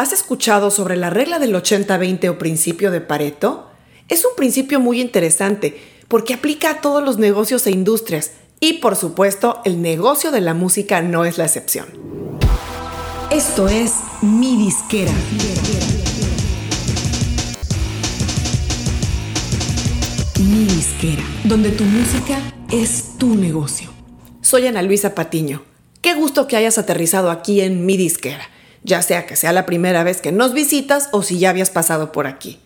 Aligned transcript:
¿Has 0.00 0.14
escuchado 0.14 0.70
sobre 0.70 0.96
la 0.96 1.10
regla 1.10 1.38
del 1.38 1.54
80-20 1.54 2.30
o 2.30 2.38
principio 2.38 2.90
de 2.90 3.02
Pareto? 3.02 3.68
Es 4.08 4.24
un 4.24 4.34
principio 4.34 4.80
muy 4.80 4.98
interesante 4.98 5.78
porque 6.08 6.32
aplica 6.32 6.70
a 6.70 6.80
todos 6.80 7.04
los 7.04 7.18
negocios 7.18 7.66
e 7.66 7.70
industrias 7.70 8.30
y 8.60 8.78
por 8.78 8.96
supuesto 8.96 9.60
el 9.66 9.82
negocio 9.82 10.30
de 10.30 10.40
la 10.40 10.54
música 10.54 11.02
no 11.02 11.26
es 11.26 11.36
la 11.36 11.44
excepción. 11.44 11.86
Esto 13.30 13.68
es 13.68 13.92
Mi 14.22 14.56
Disquera. 14.56 15.12
Mi 20.38 20.64
Disquera, 20.64 21.24
donde 21.44 21.72
tu 21.72 21.84
música 21.84 22.38
es 22.72 23.18
tu 23.18 23.34
negocio. 23.34 23.90
Soy 24.40 24.66
Ana 24.66 24.80
Luisa 24.80 25.14
Patiño. 25.14 25.62
Qué 26.00 26.14
gusto 26.14 26.46
que 26.46 26.56
hayas 26.56 26.78
aterrizado 26.78 27.30
aquí 27.30 27.60
en 27.60 27.84
Mi 27.84 27.98
Disquera 27.98 28.48
ya 28.82 29.02
sea 29.02 29.26
que 29.26 29.36
sea 29.36 29.52
la 29.52 29.66
primera 29.66 30.04
vez 30.04 30.20
que 30.20 30.32
nos 30.32 30.52
visitas 30.52 31.08
o 31.12 31.22
si 31.22 31.38
ya 31.38 31.50
habías 31.50 31.70
pasado 31.70 32.12
por 32.12 32.26
aquí. 32.26 32.60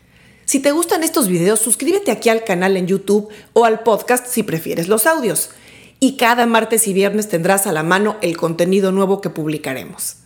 Si 0.44 0.60
te 0.60 0.72
gustan 0.72 1.02
estos 1.02 1.28
videos, 1.28 1.60
suscríbete 1.60 2.10
aquí 2.10 2.28
al 2.28 2.44
canal 2.44 2.76
en 2.76 2.86
YouTube 2.86 3.28
o 3.54 3.64
al 3.64 3.80
podcast 3.80 4.26
si 4.26 4.42
prefieres 4.42 4.88
los 4.88 5.06
audios. 5.06 5.50
Y 6.00 6.16
cada 6.16 6.46
martes 6.46 6.86
y 6.86 6.92
viernes 6.92 7.28
tendrás 7.28 7.66
a 7.66 7.72
la 7.72 7.82
mano 7.82 8.16
el 8.20 8.36
contenido 8.36 8.92
nuevo 8.92 9.20
que 9.20 9.30
publicaremos. 9.30 10.16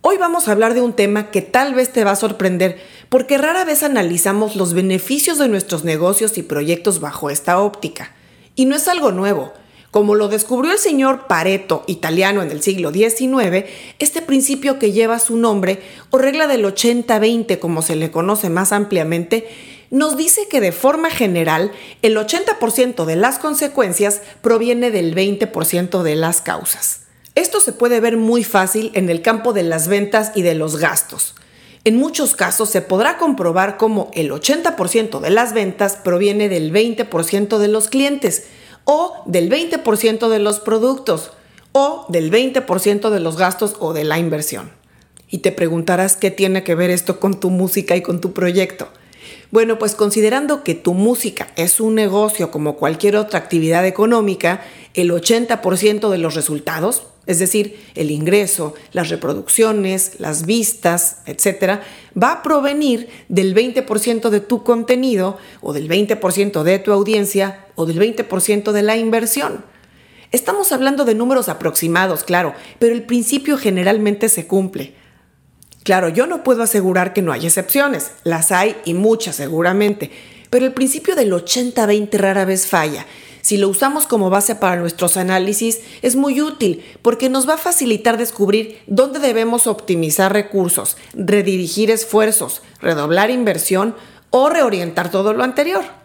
Hoy 0.00 0.16
vamos 0.16 0.48
a 0.48 0.52
hablar 0.52 0.74
de 0.74 0.80
un 0.80 0.94
tema 0.94 1.30
que 1.30 1.42
tal 1.42 1.74
vez 1.74 1.92
te 1.92 2.02
va 2.02 2.12
a 2.12 2.16
sorprender 2.16 2.80
porque 3.08 3.38
rara 3.38 3.64
vez 3.64 3.82
analizamos 3.82 4.56
los 4.56 4.72
beneficios 4.72 5.38
de 5.38 5.48
nuestros 5.48 5.84
negocios 5.84 6.38
y 6.38 6.42
proyectos 6.42 6.98
bajo 6.98 7.30
esta 7.30 7.60
óptica. 7.60 8.12
Y 8.56 8.64
no 8.64 8.74
es 8.74 8.88
algo 8.88 9.12
nuevo. 9.12 9.52
Como 9.92 10.14
lo 10.14 10.28
descubrió 10.28 10.72
el 10.72 10.78
señor 10.78 11.26
Pareto, 11.26 11.84
italiano 11.86 12.40
en 12.40 12.50
el 12.50 12.62
siglo 12.62 12.92
XIX, 12.92 13.66
este 13.98 14.22
principio 14.22 14.78
que 14.78 14.90
lleva 14.90 15.18
su 15.18 15.36
nombre, 15.36 15.82
o 16.08 16.16
regla 16.16 16.46
del 16.46 16.64
80-20 16.64 17.58
como 17.58 17.82
se 17.82 17.94
le 17.94 18.10
conoce 18.10 18.48
más 18.48 18.72
ampliamente, 18.72 19.46
nos 19.90 20.16
dice 20.16 20.48
que 20.48 20.62
de 20.62 20.72
forma 20.72 21.10
general 21.10 21.72
el 22.00 22.16
80% 22.16 23.04
de 23.04 23.16
las 23.16 23.38
consecuencias 23.38 24.22
proviene 24.40 24.90
del 24.90 25.14
20% 25.14 26.02
de 26.02 26.16
las 26.16 26.40
causas. 26.40 27.00
Esto 27.34 27.60
se 27.60 27.74
puede 27.74 28.00
ver 28.00 28.16
muy 28.16 28.44
fácil 28.44 28.92
en 28.94 29.10
el 29.10 29.20
campo 29.20 29.52
de 29.52 29.62
las 29.62 29.88
ventas 29.88 30.32
y 30.34 30.40
de 30.40 30.54
los 30.54 30.78
gastos. 30.78 31.34
En 31.84 31.98
muchos 31.98 32.34
casos 32.34 32.70
se 32.70 32.80
podrá 32.80 33.18
comprobar 33.18 33.76
cómo 33.76 34.10
el 34.14 34.30
80% 34.30 35.20
de 35.20 35.30
las 35.30 35.52
ventas 35.52 35.96
proviene 35.96 36.48
del 36.48 36.72
20% 36.72 37.58
de 37.58 37.68
los 37.68 37.88
clientes, 37.88 38.44
o 38.84 39.22
del 39.26 39.50
20% 39.50 40.28
de 40.28 40.38
los 40.38 40.60
productos 40.60 41.30
o 41.72 42.06
del 42.08 42.30
20% 42.30 43.10
de 43.10 43.20
los 43.20 43.36
gastos 43.36 43.76
o 43.78 43.92
de 43.92 44.04
la 44.04 44.18
inversión. 44.18 44.70
Y 45.30 45.38
te 45.38 45.52
preguntarás 45.52 46.16
qué 46.16 46.30
tiene 46.30 46.62
que 46.62 46.74
ver 46.74 46.90
esto 46.90 47.18
con 47.18 47.40
tu 47.40 47.50
música 47.50 47.96
y 47.96 48.02
con 48.02 48.20
tu 48.20 48.32
proyecto. 48.32 48.88
Bueno, 49.50 49.78
pues 49.78 49.94
considerando 49.94 50.64
que 50.64 50.74
tu 50.74 50.94
música 50.94 51.48
es 51.56 51.80
un 51.80 51.94
negocio 51.94 52.50
como 52.50 52.76
cualquier 52.76 53.16
otra 53.16 53.38
actividad 53.38 53.86
económica, 53.86 54.62
el 54.94 55.10
80% 55.10 56.10
de 56.10 56.18
los 56.18 56.34
resultados, 56.34 57.02
es 57.26 57.38
decir, 57.38 57.78
el 57.94 58.10
ingreso, 58.10 58.74
las 58.92 59.08
reproducciones, 59.08 60.18
las 60.18 60.44
vistas, 60.44 61.18
etcétera, 61.26 61.82
va 62.20 62.32
a 62.32 62.42
provenir 62.42 63.08
del 63.28 63.54
20% 63.54 64.28
de 64.28 64.40
tu 64.40 64.64
contenido 64.64 65.38
o 65.60 65.72
del 65.72 65.88
20% 65.88 66.62
de 66.62 66.78
tu 66.78 66.92
audiencia 66.92 67.61
o 67.74 67.86
del 67.86 67.98
20% 67.98 68.72
de 68.72 68.82
la 68.82 68.96
inversión. 68.96 69.64
Estamos 70.30 70.72
hablando 70.72 71.04
de 71.04 71.14
números 71.14 71.48
aproximados, 71.48 72.24
claro, 72.24 72.54
pero 72.78 72.94
el 72.94 73.02
principio 73.02 73.58
generalmente 73.58 74.28
se 74.28 74.46
cumple. 74.46 74.94
Claro, 75.82 76.08
yo 76.08 76.26
no 76.26 76.42
puedo 76.44 76.62
asegurar 76.62 77.12
que 77.12 77.22
no 77.22 77.32
hay 77.32 77.46
excepciones, 77.46 78.12
las 78.24 78.52
hay 78.52 78.76
y 78.84 78.94
muchas 78.94 79.36
seguramente, 79.36 80.10
pero 80.48 80.64
el 80.64 80.72
principio 80.72 81.14
del 81.16 81.32
80-20 81.32 82.16
rara 82.18 82.44
vez 82.44 82.66
falla 82.66 83.06
si 83.42 83.56
lo 83.56 83.68
usamos 83.68 84.06
como 84.06 84.30
base 84.30 84.54
para 84.54 84.76
nuestros 84.76 85.16
análisis, 85.16 85.80
es 86.00 86.14
muy 86.14 86.40
útil 86.40 86.84
porque 87.02 87.28
nos 87.28 87.48
va 87.48 87.54
a 87.54 87.58
facilitar 87.58 88.16
descubrir 88.16 88.78
dónde 88.86 89.18
debemos 89.18 89.66
optimizar 89.66 90.32
recursos, 90.32 90.96
redirigir 91.12 91.90
esfuerzos, 91.90 92.62
redoblar 92.80 93.30
inversión 93.30 93.96
o 94.30 94.48
reorientar 94.48 95.10
todo 95.10 95.32
lo 95.32 95.42
anterior. 95.42 96.01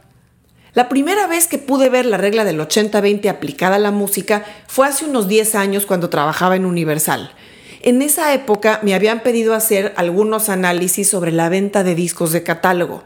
La 0.78 0.90
primera 0.90 1.26
vez 1.26 1.48
que 1.48 1.58
pude 1.58 1.90
ver 1.90 2.06
la 2.06 2.18
regla 2.18 2.46
del 2.46 2.60
80-20 2.60 3.30
aplicada 3.30 3.78
a 3.78 3.80
la 3.80 3.90
música 3.90 4.46
fue 4.68 4.86
hace 4.86 5.06
unos 5.06 5.28
10 5.28 5.56
años 5.56 5.88
cuando 5.88 6.12
trabajaba 6.12 6.56
en 6.56 6.66
Universal. 6.66 7.32
En 7.82 8.04
esa 8.04 8.32
época 8.36 8.80
me 8.84 8.94
habían 8.94 9.22
pedido 9.22 9.56
hacer 9.56 9.96
algunos 9.98 10.50
análisis 10.50 11.10
sobre 11.10 11.32
la 11.32 11.50
venta 11.50 11.84
de 11.84 11.96
discos 11.96 12.32
de 12.32 12.44
catálogo. 12.44 13.02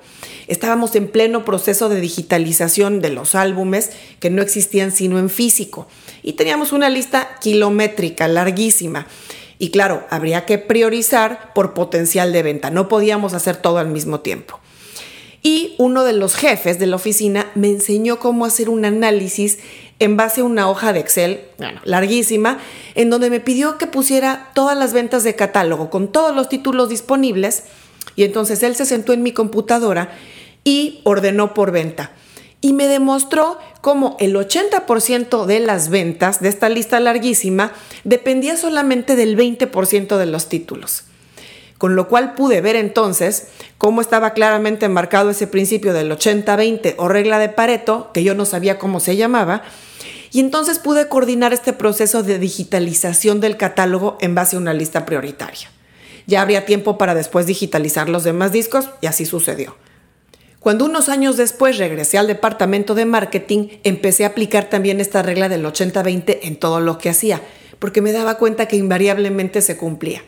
Estábamos 0.47 0.97
en 0.97 1.07
pleno 1.07 1.45
proceso 1.45 1.87
de 1.87 2.01
digitalización 2.01 2.99
de 2.99 3.11
los 3.11 3.35
álbumes 3.35 3.91
que 4.19 4.29
no 4.29 4.41
existían 4.41 4.91
sino 4.91 5.17
en 5.17 5.29
físico 5.29 5.87
y 6.23 6.33
teníamos 6.33 6.73
una 6.73 6.89
lista 6.89 7.37
kilométrica 7.39 8.27
larguísima. 8.27 9.07
Y 9.59 9.71
claro, 9.71 10.05
habría 10.09 10.45
que 10.45 10.57
priorizar 10.57 11.53
por 11.53 11.73
potencial 11.73 12.33
de 12.33 12.43
venta, 12.43 12.69
no 12.69 12.89
podíamos 12.89 13.33
hacer 13.33 13.55
todo 13.55 13.77
al 13.77 13.87
mismo 13.87 14.19
tiempo. 14.19 14.60
Y 15.43 15.75
uno 15.79 16.03
de 16.03 16.13
los 16.13 16.35
jefes 16.35 16.77
de 16.77 16.85
la 16.85 16.97
oficina 16.97 17.51
me 17.55 17.69
enseñó 17.69 18.19
cómo 18.19 18.45
hacer 18.45 18.69
un 18.69 18.85
análisis 18.85 19.57
en 19.97 20.15
base 20.17 20.41
a 20.41 20.43
una 20.43 20.69
hoja 20.69 20.93
de 20.93 20.99
Excel, 20.99 21.41
larguísima, 21.83 22.59
en 22.95 23.09
donde 23.09 23.29
me 23.29 23.39
pidió 23.39 23.77
que 23.77 23.87
pusiera 23.87 24.51
todas 24.53 24.77
las 24.77 24.93
ventas 24.93 25.23
de 25.23 25.35
catálogo 25.35 25.89
con 25.89 26.11
todos 26.11 26.35
los 26.35 26.49
títulos 26.49 26.89
disponibles. 26.89 27.63
Y 28.15 28.23
entonces 28.23 28.61
él 28.63 28.75
se 28.75 28.85
sentó 28.85 29.13
en 29.13 29.23
mi 29.23 29.31
computadora 29.31 30.11
y 30.63 31.01
ordenó 31.05 31.53
por 31.53 31.71
venta. 31.71 32.11
Y 32.61 32.73
me 32.73 32.87
demostró 32.87 33.57
cómo 33.81 34.17
el 34.19 34.35
80% 34.35 35.45
de 35.45 35.59
las 35.59 35.89
ventas 35.89 36.39
de 36.39 36.49
esta 36.49 36.69
lista 36.69 36.99
larguísima 36.99 37.71
dependía 38.03 38.57
solamente 38.57 39.15
del 39.15 39.35
20% 39.35 40.17
de 40.17 40.25
los 40.27 40.49
títulos. 40.49 41.05
Con 41.81 41.95
lo 41.95 42.07
cual 42.07 42.35
pude 42.35 42.61
ver 42.61 42.75
entonces 42.75 43.47
cómo 43.79 44.01
estaba 44.01 44.33
claramente 44.33 44.87
marcado 44.87 45.31
ese 45.31 45.47
principio 45.47 45.93
del 45.93 46.11
80-20 46.11 46.93
o 46.97 47.07
regla 47.07 47.39
de 47.39 47.49
Pareto, 47.49 48.11
que 48.13 48.23
yo 48.23 48.35
no 48.35 48.45
sabía 48.45 48.77
cómo 48.77 48.99
se 48.99 49.15
llamaba, 49.15 49.63
y 50.31 50.41
entonces 50.41 50.77
pude 50.77 51.07
coordinar 51.07 51.53
este 51.53 51.73
proceso 51.73 52.21
de 52.21 52.37
digitalización 52.37 53.39
del 53.39 53.57
catálogo 53.57 54.19
en 54.21 54.35
base 54.35 54.55
a 54.55 54.59
una 54.59 54.75
lista 54.75 55.07
prioritaria. 55.07 55.71
Ya 56.27 56.43
habría 56.43 56.67
tiempo 56.67 56.99
para 56.99 57.15
después 57.15 57.47
digitalizar 57.47 58.09
los 58.09 58.23
demás 58.23 58.51
discos 58.51 58.87
y 59.01 59.07
así 59.07 59.25
sucedió. 59.25 59.75
Cuando 60.59 60.85
unos 60.85 61.09
años 61.09 61.35
después 61.35 61.79
regresé 61.79 62.19
al 62.19 62.27
departamento 62.27 62.93
de 62.93 63.05
marketing, 63.05 63.69
empecé 63.83 64.25
a 64.25 64.27
aplicar 64.27 64.69
también 64.69 65.01
esta 65.01 65.23
regla 65.23 65.49
del 65.49 65.65
80-20 65.65 66.41
en 66.43 66.57
todo 66.57 66.79
lo 66.79 66.99
que 66.99 67.09
hacía, 67.09 67.41
porque 67.79 68.03
me 68.03 68.11
daba 68.11 68.37
cuenta 68.37 68.67
que 68.67 68.75
invariablemente 68.75 69.63
se 69.63 69.77
cumplía. 69.77 70.21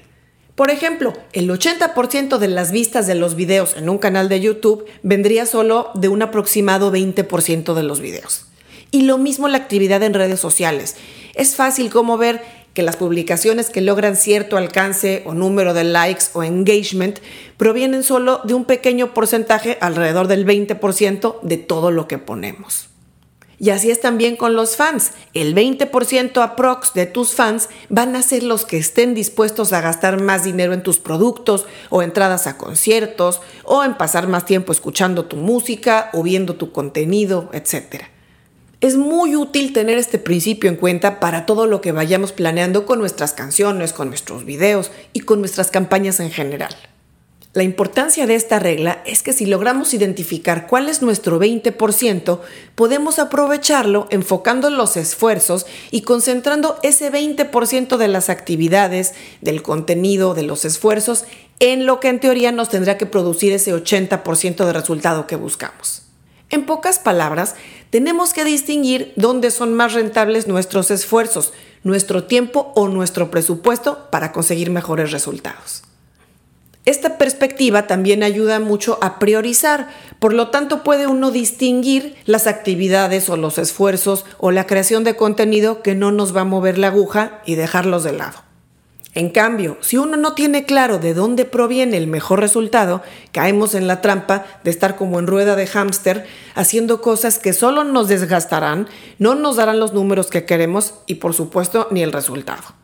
Por 0.55 0.69
ejemplo, 0.69 1.13
el 1.31 1.49
80% 1.49 2.37
de 2.37 2.47
las 2.47 2.71
vistas 2.71 3.07
de 3.07 3.15
los 3.15 3.35
videos 3.35 3.75
en 3.75 3.89
un 3.89 3.97
canal 3.97 4.29
de 4.29 4.39
YouTube 4.39 4.85
vendría 5.01 5.47
solo 5.47 5.89
de 5.95 6.09
un 6.09 6.21
aproximado 6.21 6.91
20% 6.91 7.73
de 7.73 7.83
los 7.83 7.99
videos. 7.99 8.45
Y 8.91 9.01
lo 9.01 9.17
mismo 9.17 9.47
la 9.47 9.57
actividad 9.57 10.03
en 10.03 10.13
redes 10.13 10.39
sociales. 10.39 10.95
Es 11.33 11.55
fácil 11.55 11.89
como 11.89 12.19
ver 12.19 12.43
que 12.75 12.83
las 12.83 12.97
publicaciones 12.97 13.71
que 13.71 13.81
logran 13.81 14.15
cierto 14.15 14.55
alcance 14.57 15.23
o 15.25 15.33
número 15.33 15.73
de 15.73 15.85
likes 15.85 16.25
o 16.33 16.43
engagement 16.43 17.17
provienen 17.57 18.03
solo 18.03 18.41
de 18.43 18.53
un 18.53 18.65
pequeño 18.65 19.15
porcentaje, 19.15 19.79
alrededor 19.81 20.27
del 20.27 20.45
20% 20.45 21.41
de 21.41 21.57
todo 21.57 21.89
lo 21.89 22.07
que 22.07 22.19
ponemos. 22.19 22.92
Y 23.59 23.69
así 23.69 23.91
es 23.91 24.01
también 24.01 24.35
con 24.35 24.55
los 24.55 24.75
fans. 24.75 25.11
El 25.33 25.55
20% 25.55 26.41
aprox 26.41 26.93
de 26.93 27.05
tus 27.05 27.33
fans 27.33 27.69
van 27.89 28.15
a 28.15 28.21
ser 28.21 28.43
los 28.43 28.65
que 28.65 28.77
estén 28.77 29.13
dispuestos 29.13 29.73
a 29.73 29.81
gastar 29.81 30.21
más 30.21 30.43
dinero 30.43 30.73
en 30.73 30.83
tus 30.83 30.99
productos 30.99 31.65
o 31.89 32.01
entradas 32.01 32.47
a 32.47 32.57
conciertos 32.57 33.41
o 33.63 33.83
en 33.83 33.95
pasar 33.95 34.27
más 34.27 34.45
tiempo 34.45 34.71
escuchando 34.71 35.25
tu 35.25 35.37
música 35.37 36.09
o 36.13 36.23
viendo 36.23 36.55
tu 36.55 36.71
contenido, 36.71 37.49
etc. 37.53 38.03
Es 38.81 38.97
muy 38.97 39.35
útil 39.35 39.71
tener 39.71 39.97
este 39.97 40.17
principio 40.17 40.69
en 40.69 40.75
cuenta 40.75 41.21
para 41.21 41.45
todo 41.45 41.67
lo 41.67 41.79
que 41.79 41.93
vayamos 41.93 42.33
planeando 42.33 42.85
con 42.85 42.99
nuestras 42.99 43.31
canciones, 43.31 43.93
con 43.93 44.09
nuestros 44.09 44.43
videos 44.43 44.91
y 45.13 45.21
con 45.21 45.39
nuestras 45.39 45.71
campañas 45.71 46.19
en 46.19 46.31
general. 46.31 46.75
La 47.55 47.61
importancia 47.61 48.25
de 48.25 48.33
esta 48.33 48.57
regla 48.57 49.03
es 49.05 49.21
que 49.21 49.31
si 49.31 49.45
logramos 49.45 49.93
identificar 49.93 50.65
cuál 50.65 50.89
es 50.89 51.03
nuestro 51.03 51.39
20%, 51.39 52.39
podemos 52.73 53.19
aprovecharlo 53.19 54.07
enfocando 54.09 54.71
los 54.71 54.97
esfuerzos 54.97 55.67
y 55.91 56.01
concentrando 56.01 56.79
ese 56.81 57.11
20% 57.11 57.97
de 57.97 58.07
las 58.07 58.29
actividades, 58.31 59.13
del 59.41 59.61
contenido, 59.61 60.33
de 60.33 60.41
los 60.41 60.65
esfuerzos, 60.65 61.25
en 61.59 61.85
lo 61.85 61.99
que 61.99 62.07
en 62.07 62.19
teoría 62.19 62.51
nos 62.51 62.69
tendrá 62.69 62.97
que 62.97 63.05
producir 63.05 63.53
ese 63.53 63.71
80% 63.71 64.65
de 64.65 64.73
resultado 64.73 65.27
que 65.27 65.35
buscamos. 65.35 66.01
En 66.49 66.65
pocas 66.65 66.97
palabras, 66.97 67.53
tenemos 67.91 68.33
que 68.33 68.45
distinguir 68.45 69.13
dónde 69.15 69.51
son 69.51 69.75
más 69.75 69.93
rentables 69.93 70.47
nuestros 70.47 70.89
esfuerzos, 70.89 71.53
nuestro 71.83 72.23
tiempo 72.23 72.71
o 72.75 72.87
nuestro 72.87 73.29
presupuesto 73.29 74.09
para 74.09 74.31
conseguir 74.31 74.71
mejores 74.71 75.11
resultados. 75.11 75.83
Esta 76.85 77.17
perspectiva 77.17 77.87
también 77.87 78.23
ayuda 78.23 78.59
mucho 78.59 78.97
a 79.01 79.17
priorizar, 79.17 79.87
por 80.19 80.33
lo 80.33 80.49
tanto 80.49 80.83
puede 80.83 81.07
uno 81.07 81.31
distinguir 81.31 82.15
las 82.25 82.45
actividades 82.45 83.29
o 83.29 83.37
los 83.37 83.57
esfuerzos 83.57 84.25
o 84.37 84.51
la 84.51 84.67
creación 84.67 85.05
de 85.05 85.15
contenido 85.15 85.81
que 85.81 85.95
no 85.95 86.11
nos 86.11 86.35
va 86.35 86.41
a 86.41 86.45
mover 86.45 86.77
la 86.77 86.87
aguja 86.87 87.41
y 87.45 87.55
dejarlos 87.55 88.03
de 88.03 88.11
lado. 88.11 88.43
En 89.15 89.29
cambio, 89.29 89.77
si 89.79 89.97
uno 89.97 90.17
no 90.17 90.33
tiene 90.33 90.65
claro 90.65 90.97
de 90.97 91.13
dónde 91.13 91.45
proviene 91.45 91.97
el 91.97 92.07
mejor 92.07 92.41
resultado, 92.41 93.01
caemos 93.31 93.75
en 93.75 93.87
la 93.87 94.01
trampa 94.01 94.43
de 94.63 94.71
estar 94.71 94.95
como 94.97 95.19
en 95.19 95.27
rueda 95.27 95.55
de 95.55 95.67
hámster 95.67 96.25
haciendo 96.55 96.99
cosas 97.01 97.37
que 97.37 97.53
solo 97.53 97.85
nos 97.85 98.09
desgastarán, 98.09 98.89
no 99.19 99.35
nos 99.35 99.55
darán 99.55 99.79
los 99.79 99.93
números 99.93 100.27
que 100.27 100.45
queremos 100.45 100.95
y 101.05 101.15
por 101.15 101.33
supuesto 101.33 101.87
ni 101.91 102.01
el 102.01 102.11
resultado. 102.11 102.82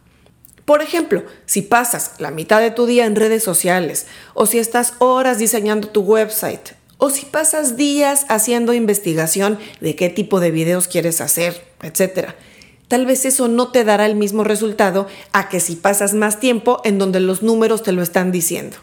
Por 0.70 0.84
ejemplo, 0.84 1.24
si 1.48 1.64
pasas 1.64 2.12
la 2.20 2.30
mitad 2.30 2.62
de 2.62 2.70
tu 2.70 2.86
día 2.86 3.08
en 3.08 3.16
redes 3.16 3.42
sociales, 3.42 4.06
o 4.36 4.46
si 4.46 4.60
estás 4.60 4.94
horas 5.00 5.40
diseñando 5.40 5.88
tu 5.88 6.02
website, 6.02 6.76
o 7.00 7.10
si 7.10 7.26
pasas 7.26 7.76
días 7.76 8.28
haciendo 8.30 8.74
investigación 8.74 9.58
de 9.82 9.96
qué 9.96 10.10
tipo 10.10 10.40
de 10.40 10.52
videos 10.52 10.88
quieres 10.88 11.22
hacer, 11.22 11.60
etc. 11.82 12.36
Tal 12.88 13.08
vez 13.08 13.26
eso 13.26 13.48
no 13.48 13.72
te 13.72 13.84
dará 13.84 14.06
el 14.06 14.16
mismo 14.16 14.44
resultado 14.44 15.08
a 15.34 15.50
que 15.50 15.60
si 15.60 15.76
pasas 15.76 16.14
más 16.14 16.40
tiempo 16.40 16.82
en 16.84 17.00
donde 17.00 17.20
los 17.20 17.42
números 17.42 17.82
te 17.82 17.92
lo 17.92 18.04
están 18.04 18.32
diciendo. 18.32 18.78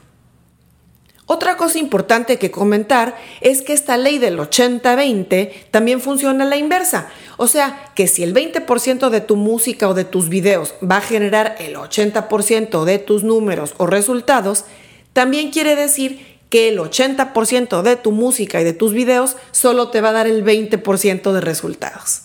Otra 1.28 1.56
cosa 1.56 1.80
importante 1.80 2.38
que 2.38 2.52
comentar 2.52 3.16
es 3.40 3.60
que 3.60 3.72
esta 3.72 3.96
ley 3.96 4.18
del 4.18 4.38
80-20 4.38 5.70
también 5.72 6.00
funciona 6.00 6.44
a 6.44 6.48
la 6.48 6.56
inversa. 6.56 7.08
O 7.36 7.46
sea, 7.46 7.90
que 7.94 8.06
si 8.06 8.22
el 8.22 8.34
20% 8.34 9.10
de 9.10 9.20
tu 9.20 9.36
música 9.36 9.88
o 9.88 9.94
de 9.94 10.04
tus 10.04 10.28
videos 10.28 10.74
va 10.82 10.98
a 10.98 11.02
generar 11.02 11.56
el 11.58 11.76
80% 11.76 12.84
de 12.84 12.98
tus 12.98 13.24
números 13.24 13.74
o 13.76 13.86
resultados, 13.86 14.64
también 15.12 15.50
quiere 15.50 15.76
decir 15.76 16.36
que 16.50 16.68
el 16.68 16.78
80% 16.78 17.82
de 17.82 17.96
tu 17.96 18.12
música 18.12 18.60
y 18.60 18.64
de 18.64 18.72
tus 18.72 18.92
videos 18.92 19.36
solo 19.50 19.88
te 19.88 20.00
va 20.00 20.10
a 20.10 20.12
dar 20.12 20.26
el 20.26 20.44
20% 20.44 21.32
de 21.32 21.40
resultados. 21.40 22.22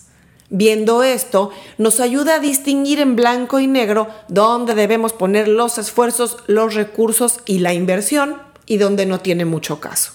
Viendo 0.54 1.02
esto, 1.02 1.50
nos 1.78 1.98
ayuda 1.98 2.34
a 2.34 2.38
distinguir 2.38 3.00
en 3.00 3.16
blanco 3.16 3.58
y 3.58 3.66
negro 3.66 4.08
dónde 4.28 4.74
debemos 4.74 5.14
poner 5.14 5.48
los 5.48 5.78
esfuerzos, 5.78 6.36
los 6.46 6.74
recursos 6.74 7.40
y 7.46 7.60
la 7.60 7.72
inversión 7.72 8.36
y 8.66 8.76
donde 8.76 9.06
no 9.06 9.20
tiene 9.20 9.46
mucho 9.46 9.80
caso. 9.80 10.12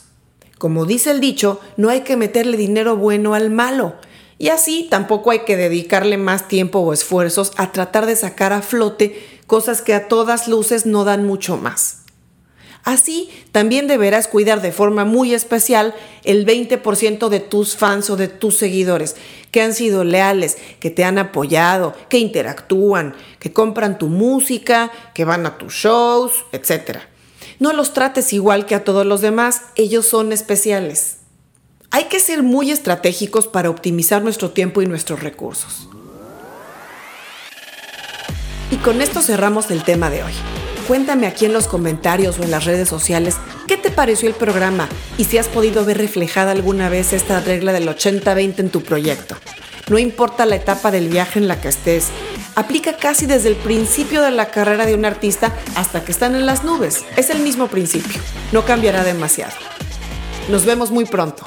Como 0.59 0.85
dice 0.85 1.11
el 1.11 1.19
dicho, 1.19 1.59
no 1.75 1.89
hay 1.89 2.01
que 2.01 2.17
meterle 2.17 2.55
dinero 2.55 2.95
bueno 2.95 3.33
al 3.33 3.49
malo. 3.49 3.95
Y 4.39 4.50
así 4.50 4.88
tampoco 4.89 5.31
hay 5.31 5.39
que 5.39 5.57
dedicarle 5.57 6.18
más 6.18 6.48
tiempo 6.48 6.80
o 6.80 6.94
esfuerzos 6.94 7.54
a 7.57 7.72
tratar 7.72 8.06
de 8.06 8.16
sacar 8.16 8.54
a 8.54 8.62
flote 8.62 9.39
cosas 9.48 9.81
que 9.81 9.94
a 9.94 10.07
todas 10.07 10.48
luces 10.48 10.86
no 10.86 11.06
dan 11.06 11.25
mucho 11.25 11.57
más. 11.57 12.04
Así, 12.88 13.30
también 13.51 13.88
deberás 13.88 14.30
cuidar 14.30 14.62
de 14.62 14.72
forma 14.72 15.04
muy 15.04 15.34
especial 15.34 15.94
el 16.24 16.45
20% 16.45 17.28
de 17.28 17.42
tus 17.42 17.75
fans 17.75 18.10
o 18.10 18.16
de 18.16 18.30
tus 18.30 18.56
seguidores, 18.56 19.18
que 19.51 19.62
han 19.62 19.74
sido 19.74 20.06
leales, 20.06 20.57
que 20.80 20.90
te 20.90 21.04
han 21.04 21.18
apoyado, 21.18 21.94
que 22.07 22.19
interactúan, 22.19 23.13
que 23.40 23.51
compran 23.51 23.98
tu 23.98 24.07
música, 24.07 24.90
que 25.13 25.25
van 25.25 25.45
a 25.45 25.57
tus 25.57 25.74
shows, 25.74 26.31
etc. 26.54 27.00
No 27.60 27.74
los 27.74 27.92
trates 27.92 28.31
igual 28.31 28.66
que 28.66 28.75
a 28.75 28.86
todos 28.86 29.06
los 29.06 29.19
demás, 29.19 29.63
ellos 29.75 30.06
son 30.06 30.31
especiales. 30.31 31.17
Hay 31.92 32.06
que 32.06 32.19
ser 32.19 32.44
muy 32.44 32.72
estratégicos 32.72 33.48
para 33.48 33.69
optimizar 33.69 34.22
nuestro 34.22 34.51
tiempo 34.51 34.81
y 34.81 34.86
nuestros 34.86 35.22
recursos. 35.24 35.88
Y 38.72 38.75
con 38.78 39.01
esto 39.01 39.22
cerramos 39.22 39.72
el 39.72 39.84
tema 39.84 40.10
de 40.10 40.24
hoy. 40.24 40.34
Cuéntame 40.88 41.28
aquí 41.28 41.45
en 41.45 41.54
los 41.54 41.68
comentarios 41.68 42.39
o 42.39 42.44
en 42.44 42.51
las 42.51 42.66
redes 42.66 42.89
sociales 42.89 43.36
qué 43.68 43.78
te 43.78 43.89
pareció 43.89 44.28
el 44.28 44.36
programa 44.36 44.89
y 45.18 45.24
si 45.24 45.38
has 45.38 45.48
podido 45.48 45.86
ver 45.86 45.98
reflejada 45.98 46.51
alguna 46.51 46.89
vez 46.89 47.13
esta 47.13 47.39
regla 47.39 47.72
del 47.72 47.88
80-20 47.88 48.60
en 48.60 48.69
tu 48.69 48.83
proyecto. 48.83 49.36
No 49.90 49.98
importa 49.98 50.45
la 50.45 50.57
etapa 50.57 50.92
del 50.92 51.07
viaje 51.07 51.40
en 51.40 51.48
la 51.48 51.62
que 51.62 51.69
estés, 51.69 52.10
aplica 52.56 52.98
casi 52.98 53.25
desde 53.25 53.50
el 53.50 53.56
principio 53.56 54.22
de 54.22 54.31
la 54.31 54.51
carrera 54.51 54.86
de 54.86 54.94
un 54.94 55.06
artista 55.06 55.54
hasta 55.75 56.04
que 56.04 56.12
están 56.12 56.36
en 56.36 56.45
las 56.45 56.66
nubes. 56.66 57.06
Es 57.16 57.30
el 57.30 57.40
mismo 57.40 57.68
principio, 57.68 58.22
no 58.51 58.66
cambiará 58.66 59.06
demasiado. 59.06 59.54
Nos 60.50 60.66
vemos 60.66 60.92
muy 60.92 61.06
pronto. 61.06 61.45